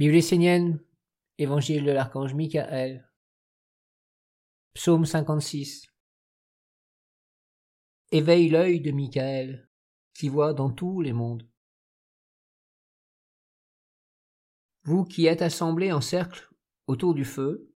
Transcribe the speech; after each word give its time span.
Bible 0.00 0.16
essénienne, 0.16 0.82
Évangile 1.36 1.84
de 1.84 1.90
l'archange 1.90 2.32
Michael, 2.32 3.06
Psaume 4.72 5.04
56. 5.04 5.88
Éveille 8.10 8.48
l'œil 8.48 8.80
de 8.80 8.92
Michael, 8.92 9.68
qui 10.14 10.30
voit 10.30 10.54
dans 10.54 10.70
tous 10.70 11.02
les 11.02 11.12
mondes. 11.12 11.46
Vous 14.84 15.04
qui 15.04 15.26
êtes 15.26 15.42
assemblés 15.42 15.92
en 15.92 16.00
cercle 16.00 16.48
autour 16.86 17.12
du 17.12 17.26
feu, 17.26 17.70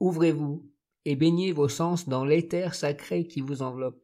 ouvrez-vous 0.00 0.72
et 1.04 1.16
baignez 1.16 1.52
vos 1.52 1.68
sens 1.68 2.08
dans 2.08 2.24
l'éther 2.24 2.74
sacré 2.74 3.26
qui 3.26 3.42
vous 3.42 3.60
enveloppe. 3.60 4.02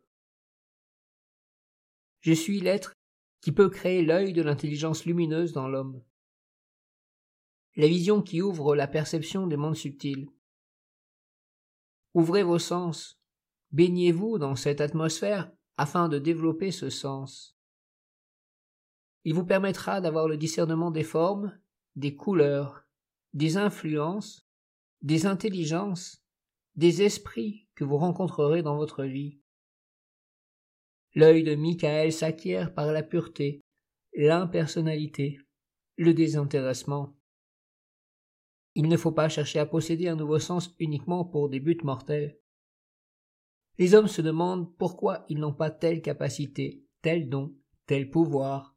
Je 2.21 2.35
suis 2.35 2.61
l'être 2.61 2.93
qui 3.41 3.53
peut 3.53 3.71
créer 3.71 4.05
l'œil 4.05 4.35
de 4.35 4.43
l'intelligence 4.43 5.07
lumineuse 5.07 5.55
dans 5.55 5.67
l'homme 5.67 6.05
la 7.77 7.87
vision 7.87 8.23
qui 8.23 8.43
ouvre 8.43 8.77
la 8.77 8.87
perception 8.87 9.47
des 9.47 9.57
mondes 9.57 9.77
subtils. 9.77 10.29
Ouvrez 12.15 12.43
vos 12.43 12.59
sens, 12.59 13.19
baignez-vous 13.71 14.39
dans 14.39 14.57
cette 14.57 14.81
atmosphère 14.81 15.51
afin 15.77 16.09
de 16.09 16.19
développer 16.19 16.71
ce 16.71 16.91
sens. 16.91 17.57
Il 19.25 19.35
vous 19.35 19.47
permettra 19.47 20.01
d'avoir 20.01 20.29
le 20.29 20.37
discernement 20.37 20.91
des 20.91 21.05
formes, 21.05 21.59
des 21.97 22.15
couleurs, 22.15 22.85
des 23.33 23.57
influences, 23.57 24.47
des 25.01 25.27
intelligences, 25.27 26.23
des 26.75 27.03
esprits 27.03 27.69
que 27.75 27.85
vous 27.85 27.97
rencontrerez 27.97 28.63
dans 28.63 28.77
votre 28.77 29.05
vie. 29.05 29.39
L'œil 31.15 31.43
de 31.43 31.55
Michael 31.55 32.13
s'acquiert 32.13 32.75
par 32.75 32.93
la 32.93 33.03
pureté, 33.03 33.61
l'impersonnalité, 34.15 35.39
le 35.97 36.15
désintéressement. 36.15 37.15
Il 38.75 38.89
ne 38.89 38.97
faut 38.97 39.13
pas 39.13 39.29
chercher 39.29 39.59
à 39.59 39.67
posséder 39.67 40.09
un 40.09 40.17
nouveau 40.17 40.39
sens 40.39 40.75
uniquement 40.79 41.25
pour 41.25 41.49
des 41.49 41.61
buts 41.61 41.79
mortels. 41.83 42.39
Les 43.79 43.95
hommes 43.95 44.09
se 44.09 44.23
demandent 44.23 44.75
pourquoi 44.77 45.25
ils 45.29 45.39
n'ont 45.39 45.53
pas 45.53 45.71
telle 45.71 46.03
capacité, 46.03 46.85
tel 47.03 47.29
don, 47.29 47.55
tel 47.87 48.11
pouvoir. 48.11 48.77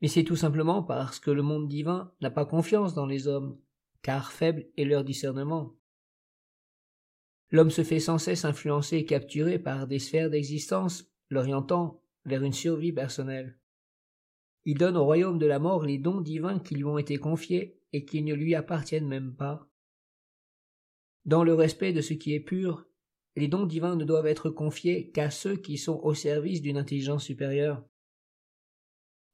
Mais 0.00 0.08
c'est 0.08 0.24
tout 0.24 0.36
simplement 0.36 0.82
parce 0.82 1.20
que 1.20 1.30
le 1.30 1.42
monde 1.42 1.68
divin 1.68 2.12
n'a 2.20 2.30
pas 2.30 2.44
confiance 2.44 2.94
dans 2.94 3.06
les 3.06 3.28
hommes, 3.28 3.58
car 4.02 4.32
faible 4.32 4.66
est 4.76 4.84
leur 4.84 5.04
discernement. 5.04 5.76
L'homme 7.50 7.70
se 7.70 7.84
fait 7.84 8.00
sans 8.00 8.18
cesse 8.18 8.44
influencer 8.44 8.96
et 8.96 9.04
capturer 9.04 9.58
par 9.58 9.86
des 9.86 9.98
sphères 9.98 10.30
d'existence, 10.30 11.12
l'orientant 11.28 12.02
vers 12.24 12.42
une 12.42 12.52
survie 12.52 12.92
personnelle. 12.92 13.58
Il 14.64 14.78
donne 14.78 14.96
au 14.96 15.04
royaume 15.04 15.38
de 15.38 15.46
la 15.46 15.58
mort 15.58 15.84
les 15.84 15.98
dons 15.98 16.20
divins 16.20 16.58
qui 16.58 16.74
lui 16.74 16.84
ont 16.84 16.98
été 16.98 17.18
confiés 17.18 17.81
et 17.92 18.04
qui 18.04 18.22
ne 18.22 18.34
lui 18.34 18.54
appartiennent 18.54 19.08
même 19.08 19.34
pas. 19.34 19.68
Dans 21.24 21.44
le 21.44 21.54
respect 21.54 21.92
de 21.92 22.00
ce 22.00 22.14
qui 22.14 22.34
est 22.34 22.40
pur, 22.40 22.86
les 23.36 23.48
dons 23.48 23.66
divins 23.66 23.96
ne 23.96 24.04
doivent 24.04 24.26
être 24.26 24.50
confiés 24.50 25.10
qu'à 25.10 25.30
ceux 25.30 25.56
qui 25.56 25.78
sont 25.78 26.00
au 26.02 26.14
service 26.14 26.60
d'une 26.60 26.76
intelligence 26.76 27.24
supérieure. 27.24 27.84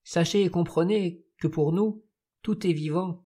Sachez 0.05 0.43
et 0.43 0.51
comprenez 0.51 1.25
que 1.39 1.49
pour 1.49 1.73
nous, 1.73 2.05
tout 2.43 2.67
est 2.67 2.73
vivant, 2.73 3.27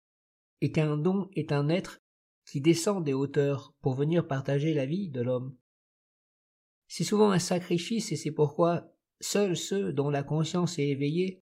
et 0.61 0.71
qu'un 0.71 0.97
don 0.97 1.29
est 1.35 1.53
un 1.53 1.69
être 1.69 2.03
qui 2.47 2.61
descend 2.61 3.05
des 3.05 3.13
hauteurs 3.13 3.75
pour 3.81 3.95
venir 3.95 4.27
partager 4.27 4.75
la 4.75 4.87
vie 4.87 5.09
de 5.09 5.21
l'homme. 5.21 5.57
C'est 6.87 7.05
souvent 7.05 7.31
un 7.31 7.39
sacrifice 7.39 8.13
et 8.13 8.17
c'est 8.17 8.31
pourquoi 8.33 8.95
seuls 9.21 9.57
ceux 9.57 9.93
dont 9.93 10.11
la 10.11 10.23
conscience 10.23 10.79
est 10.79 10.89
éveillée, 10.89 11.43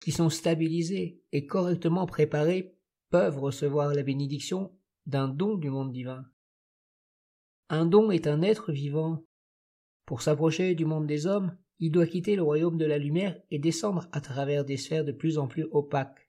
qui 0.00 0.12
sont 0.12 0.30
stabilisés 0.30 1.20
et 1.32 1.46
correctement 1.46 2.06
préparés 2.06 2.74
peuvent 3.10 3.38
recevoir 3.38 3.92
la 3.92 4.02
bénédiction 4.02 4.72
d'un 5.06 5.28
don 5.28 5.56
du 5.56 5.68
monde 5.68 5.92
divin. 5.92 6.24
Un 7.68 7.86
don 7.86 8.10
est 8.10 8.26
un 8.26 8.42
être 8.42 8.72
vivant. 8.72 9.24
Pour 10.06 10.22
s'approcher 10.22 10.74
du 10.74 10.84
monde 10.84 11.06
des 11.06 11.26
hommes, 11.26 11.56
il 11.78 11.90
doit 11.90 12.06
quitter 12.06 12.36
le 12.36 12.42
royaume 12.42 12.78
de 12.78 12.84
la 12.84 12.98
lumière 12.98 13.40
et 13.50 13.58
descendre 13.58 14.08
à 14.12 14.20
travers 14.20 14.64
des 14.64 14.76
sphères 14.76 15.04
de 15.04 15.12
plus 15.12 15.38
en 15.38 15.48
plus 15.48 15.66
opaques. 15.72 16.30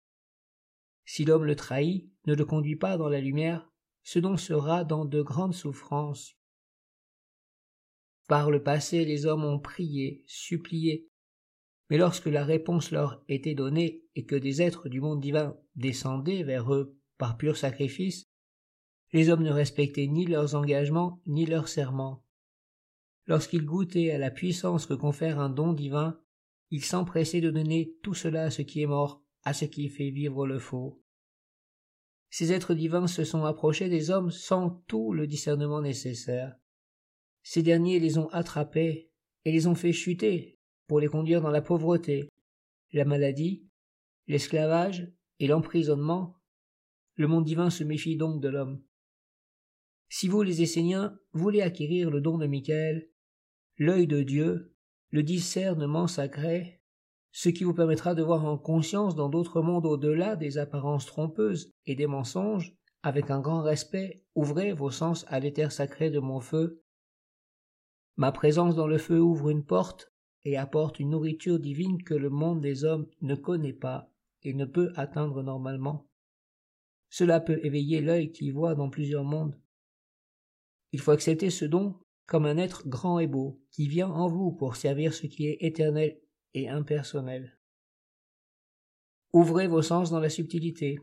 Si 1.05 1.25
l'homme 1.25 1.45
le 1.45 1.55
trahit, 1.55 2.11
ne 2.25 2.35
le 2.35 2.45
conduit 2.45 2.75
pas 2.75 2.97
dans 2.97 3.09
la 3.09 3.19
lumière, 3.19 3.69
ce 4.03 4.19
don 4.19 4.37
sera 4.37 4.83
dans 4.83 5.05
de 5.05 5.21
grandes 5.21 5.53
souffrances. 5.53 6.37
Par 8.27 8.49
le 8.49 8.63
passé, 8.63 9.03
les 9.03 9.25
hommes 9.25 9.43
ont 9.43 9.59
prié, 9.59 10.23
supplié, 10.25 11.10
mais 11.91 11.97
lorsque 11.97 12.27
la 12.27 12.45
réponse 12.45 12.91
leur 12.91 13.21
était 13.27 13.53
donnée 13.53 14.05
et 14.15 14.23
que 14.23 14.37
des 14.37 14.61
êtres 14.61 14.87
du 14.87 15.01
monde 15.01 15.19
divin 15.19 15.57
descendaient 15.75 16.41
vers 16.41 16.73
eux 16.73 16.97
par 17.17 17.35
pur 17.35 17.57
sacrifice, 17.57 18.29
les 19.11 19.29
hommes 19.29 19.43
ne 19.43 19.51
respectaient 19.51 20.07
ni 20.07 20.25
leurs 20.25 20.55
engagements 20.55 21.21
ni 21.25 21.45
leurs 21.45 21.67
serments. 21.67 22.23
Lorsqu'ils 23.27 23.65
goûtaient 23.65 24.11
à 24.11 24.17
la 24.17 24.31
puissance 24.31 24.85
que 24.85 24.93
confère 24.93 25.37
un 25.37 25.49
don 25.49 25.73
divin, 25.73 26.17
ils 26.69 26.85
s'empressaient 26.85 27.41
de 27.41 27.51
donner 27.51 27.93
tout 28.03 28.13
cela 28.13 28.43
à 28.43 28.51
ce 28.51 28.61
qui 28.61 28.81
est 28.81 28.87
mort, 28.87 29.21
à 29.43 29.53
ce 29.53 29.65
qui 29.65 29.89
fait 29.89 30.11
vivre 30.11 30.47
le 30.47 30.59
faux. 30.59 31.03
Ces 32.29 32.53
êtres 32.53 32.73
divins 32.73 33.07
se 33.07 33.25
sont 33.25 33.43
approchés 33.43 33.89
des 33.89 34.11
hommes 34.11 34.31
sans 34.31 34.81
tout 34.87 35.11
le 35.11 35.27
discernement 35.27 35.81
nécessaire. 35.81 36.55
Ces 37.43 37.63
derniers 37.63 37.99
les 37.99 38.17
ont 38.17 38.29
attrapés 38.29 39.11
et 39.43 39.51
les 39.51 39.67
ont 39.67 39.75
fait 39.75 39.91
chuter 39.91 40.60
pour 40.91 40.99
les 40.99 41.07
conduire 41.07 41.39
dans 41.39 41.51
la 41.51 41.61
pauvreté, 41.61 42.27
la 42.91 43.05
maladie, 43.05 43.65
l'esclavage 44.27 45.09
et 45.39 45.47
l'emprisonnement, 45.47 46.35
le 47.15 47.29
monde 47.29 47.45
divin 47.45 47.69
se 47.69 47.85
méfie 47.85 48.17
donc 48.17 48.41
de 48.41 48.49
l'homme. 48.49 48.83
Si 50.09 50.27
vous, 50.27 50.41
les 50.41 50.61
Esséniens, 50.61 51.17
voulez 51.31 51.61
acquérir 51.61 52.11
le 52.11 52.19
don 52.19 52.37
de 52.37 52.45
Michael, 52.45 53.09
l'œil 53.77 54.05
de 54.05 54.21
Dieu, 54.21 54.75
le 55.11 55.23
discernement 55.23 56.07
sacré, 56.07 56.81
ce 57.31 57.47
qui 57.47 57.63
vous 57.63 57.73
permettra 57.73 58.13
de 58.13 58.23
voir 58.23 58.43
en 58.43 58.57
conscience 58.57 59.15
dans 59.15 59.29
d'autres 59.29 59.61
mondes 59.61 59.85
au-delà 59.85 60.35
des 60.35 60.57
apparences 60.57 61.05
trompeuses 61.05 61.73
et 61.85 61.95
des 61.95 62.07
mensonges, 62.07 62.75
avec 63.01 63.31
un 63.31 63.39
grand 63.39 63.61
respect, 63.61 64.25
ouvrez 64.35 64.73
vos 64.73 64.91
sens 64.91 65.23
à 65.29 65.39
l'éther 65.39 65.71
sacré 65.71 66.09
de 66.09 66.19
mon 66.19 66.41
feu. 66.41 66.83
Ma 68.17 68.33
présence 68.33 68.75
dans 68.75 68.87
le 68.87 68.97
feu 68.97 69.21
ouvre 69.21 69.51
une 69.51 69.63
porte 69.63 70.10
et 70.45 70.57
apporte 70.57 70.99
une 70.99 71.11
nourriture 71.11 71.59
divine 71.59 72.03
que 72.03 72.13
le 72.13 72.29
monde 72.29 72.61
des 72.61 72.83
hommes 72.83 73.07
ne 73.21 73.35
connaît 73.35 73.73
pas 73.73 74.11
et 74.43 74.53
ne 74.53 74.65
peut 74.65 74.91
atteindre 74.95 75.43
normalement. 75.43 76.07
Cela 77.09 77.39
peut 77.39 77.59
éveiller 77.63 78.01
l'œil 78.01 78.31
qui 78.31 78.51
voit 78.51 78.73
dans 78.73 78.89
plusieurs 78.89 79.23
mondes. 79.23 79.59
Il 80.93 80.99
faut 80.99 81.11
accepter 81.11 81.49
ce 81.49 81.65
don 81.65 81.95
comme 82.25 82.45
un 82.45 82.57
être 82.57 82.87
grand 82.87 83.19
et 83.19 83.27
beau 83.27 83.61
qui 83.71 83.87
vient 83.87 84.09
en 84.09 84.29
vous 84.29 84.51
pour 84.51 84.77
servir 84.77 85.13
ce 85.13 85.27
qui 85.27 85.47
est 85.47 85.57
éternel 85.59 86.19
et 86.53 86.69
impersonnel. 86.69 87.57
Ouvrez 89.33 89.67
vos 89.67 89.81
sens 89.81 90.09
dans 90.09 90.19
la 90.19 90.29
subtilité. 90.29 90.99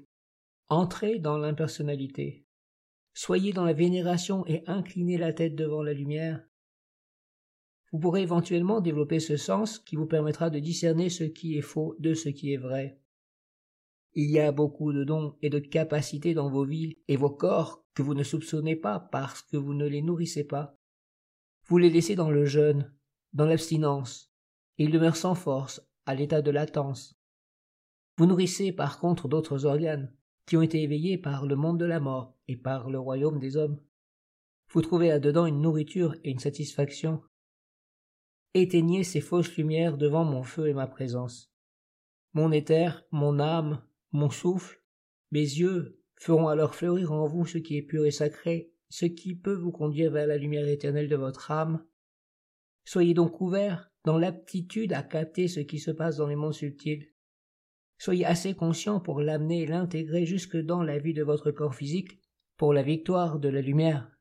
Entrez 0.69 1.19
dans 1.19 1.38
l'impersonnalité. 1.38 2.47
Soyez 3.15 3.53
dans 3.53 3.65
la 3.65 3.72
vénération 3.72 4.47
et 4.47 4.62
inclinez 4.66 5.19
la 5.19 5.32
tête 5.32 5.54
devant 5.54 5.82
la 5.82 5.93
lumière 5.93 6.47
vous 7.93 7.99
pourrez 7.99 8.22
éventuellement 8.22 8.81
développer 8.81 9.19
ce 9.19 9.37
sens 9.37 9.78
qui 9.78 9.97
vous 9.97 10.06
permettra 10.06 10.50
de 10.50 10.59
discerner 10.59 11.09
ce 11.09 11.25
qui 11.25 11.56
est 11.56 11.62
faux 11.62 11.97
de 11.99 12.15
ce 12.15 12.28
qui 12.28 12.53
est 12.53 12.59
vrai. 12.59 13.00
Il 14.15 14.31
y 14.31 14.41
a 14.41 14.53
beaucoup 14.53 14.93
de 14.93 15.04
dons 15.04 15.37
et 15.43 15.50
de 15.50 15.59
capacités 15.59 16.34
dans 16.34 16.50
vos 16.50 16.65
vies 16.65 16.98
et 17.09 17.16
vos 17.16 17.31
corps 17.31 17.84
que 17.94 18.03
vous 18.03 18.15
ne 18.15 18.22
soupçonnez 18.22 18.77
pas 18.77 18.98
parce 18.98 19.43
que 19.43 19.56
vous 19.56 19.75
ne 19.75 19.87
les 19.87 20.03
nourrissez 20.03 20.44
pas. 20.44 20.78
Vous 21.66 21.78
les 21.78 21.91
laissez 21.91 22.15
dans 22.15 22.31
le 22.31 22.44
jeûne, 22.44 22.93
dans 23.32 23.47
l'abstinence, 23.47 24.32
et 24.78 24.84
ils 24.84 24.91
demeurent 24.91 25.16
sans 25.16 25.34
force, 25.34 25.82
à 26.06 26.15
l'état 26.15 26.43
de 26.43 26.50
latence. 26.50 27.19
Vous 28.16 28.27
nourrissez 28.27 28.72
par 28.72 28.98
contre 28.98 29.28
d'autres 29.28 29.66
organes, 29.66 30.12
qui 30.47 30.56
ont 30.56 30.62
été 30.62 30.83
éveillés 30.83 31.18
par 31.18 31.47
le 31.47 31.57
monde 31.57 31.78
de 31.78 31.84
la 31.84 32.01
mort 32.01 32.34
et 32.48 32.57
par 32.57 32.91
le 32.91 32.98
royaume 32.98 33.39
des 33.39 33.57
hommes. 33.57 33.78
Vous 34.71 34.83
trouvez 34.83 35.09
là-dedans 35.09 35.47
une 35.47 35.60
nourriture 35.60 36.15
et 36.24 36.30
une 36.30 36.39
satisfaction 36.39 37.22
éteignez 38.54 39.04
ces 39.04 39.21
fausses 39.21 39.56
lumières 39.56 39.97
devant 39.97 40.24
mon 40.24 40.42
feu 40.42 40.68
et 40.68 40.74
ma 40.74 40.86
présence. 40.86 41.53
Mon 42.33 42.53
éther, 42.53 43.06
mon 43.10 43.39
âme, 43.39 43.83
mon 44.12 44.30
souffle, 44.30 44.83
mes 45.30 45.41
yeux 45.41 46.00
feront 46.16 46.48
alors 46.48 46.74
fleurir 46.74 47.12
en 47.12 47.27
vous 47.27 47.47
ce 47.47 47.59
qui 47.59 47.77
est 47.77 47.83
pur 47.83 48.04
et 48.04 48.10
sacré, 48.10 48.72
ce 48.89 49.06
qui 49.06 49.34
peut 49.34 49.54
vous 49.54 49.72
conduire 49.72 50.10
vers 50.10 50.27
la 50.27 50.39
lumière 50.39 50.68
éternelle 50.68 51.09
de 51.09 51.16
votre 51.16 51.50
âme. 51.50 51.84
Soyez 52.84 53.15
donc 53.15 53.41
ouverts 53.41 53.91
dans 54.04 54.18
l'aptitude 54.18 54.92
à 54.92 55.03
capter 55.03 55.48
ce 55.48 55.60
qui 55.60 55.78
se 55.78 55.91
passe 55.91 56.16
dans 56.16 56.27
les 56.27 56.36
mondes 56.36 56.54
subtils. 56.54 57.09
Soyez 57.98 58.24
assez 58.24 58.54
conscients 58.54 59.01
pour 59.01 59.21
l'amener 59.21 59.62
et 59.62 59.66
l'intégrer 59.66 60.24
jusque 60.24 60.56
dans 60.56 60.83
la 60.83 60.98
vie 60.98 61.15
de 61.15 61.22
votre 61.22 61.51
corps 61.51 61.74
physique, 61.74 62.21
pour 62.56 62.72
la 62.72 62.83
victoire 62.83 63.39
de 63.39 63.48
la 63.48 63.60
lumière. 63.60 64.17